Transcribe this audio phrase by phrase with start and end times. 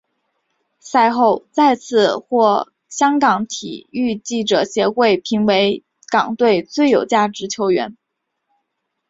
[0.79, 7.95] 赛后再次获香港体育记者协会评选为港队最有价值球员。